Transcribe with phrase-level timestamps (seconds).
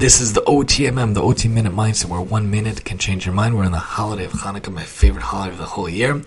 [0.00, 3.54] This is the OTMM, the OT Minute Mindset, where one minute can change your mind.
[3.54, 6.22] We're in the holiday of Hanukkah, my favorite holiday of the whole year.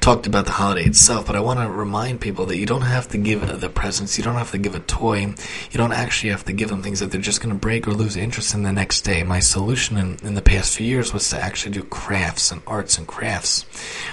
[0.00, 3.08] talked about the holiday itself, but I want to remind people that you don't have
[3.08, 6.44] to give the presents, you don't have to give a toy, you don't actually have
[6.44, 8.72] to give them things that they're just going to break or lose interest in the
[8.72, 9.22] next day.
[9.22, 12.98] My solution in, in the past few years was to actually do crafts and arts
[12.98, 13.62] and crafts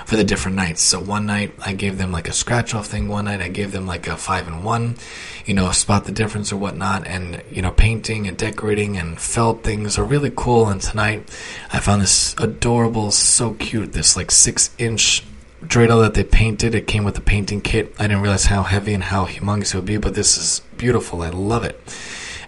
[0.05, 0.83] for the different nights.
[0.83, 3.73] So one night I gave them like a scratch off thing, one night I gave
[3.73, 4.95] them like a five and one,
[5.45, 9.63] you know, spot the difference or whatnot, and, you know, painting and decorating and felt
[9.63, 10.69] things are really cool.
[10.69, 11.27] And tonight,
[11.73, 15.23] I found this adorable, so cute, this like six inch
[15.63, 16.75] dreidel that they painted.
[16.75, 17.93] It came with a painting kit.
[17.99, 21.21] I didn't realize how heavy and how humongous it would be, but this is beautiful.
[21.21, 21.79] I love it.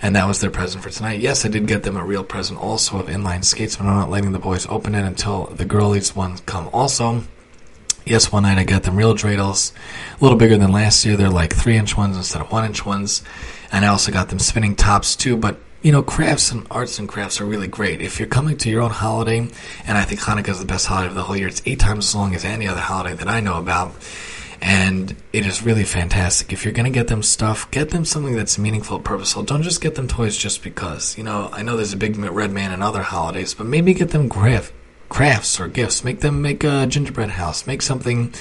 [0.02, 1.22] And that was their present for tonight.
[1.22, 4.10] Yes, I did get them a real present also of inline skates, but I'm not
[4.10, 7.24] letting the boys open it until the girlies ones come also.
[8.06, 9.72] Yes, one night I got them real dreidels,
[10.20, 11.16] a little bigger than last year.
[11.16, 13.24] They're like three inch ones instead of one inch ones.
[13.72, 17.10] And I also got them spinning tops too, but you know, crafts and arts and
[17.10, 18.02] crafts are really great.
[18.02, 19.40] If you're coming to your own holiday,
[19.86, 22.08] and I think Hanukkah is the best holiday of the whole year, it's eight times
[22.08, 23.94] as long as any other holiday that I know about.
[24.62, 26.54] And it is really fantastic.
[26.54, 29.44] If you're going to get them stuff, get them something that's meaningful, purposeful.
[29.44, 31.18] Don't just get them toys just because.
[31.18, 34.12] You know, I know there's a big red man in other holidays, but maybe get
[34.12, 34.72] them craft,
[35.14, 36.04] crafts or gifts.
[36.04, 37.68] Make them make a gingerbread house.
[37.68, 38.34] Make something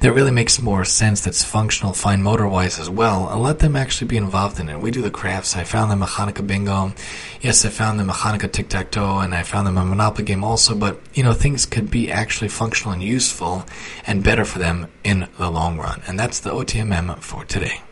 [0.00, 3.76] that really makes more sense, that's functional, fine motor wise as well, and let them
[3.76, 4.80] actually be involved in it.
[4.80, 5.54] We do the crafts.
[5.54, 6.94] I found them a Hanukkah bingo.
[7.42, 10.24] Yes, I found them a Hanukkah tic tac toe, and I found them a Monopoly
[10.24, 13.66] game also, but you know, things could be actually functional and useful
[14.06, 16.00] and better for them in the long run.
[16.06, 17.82] And that's the OTMM for today.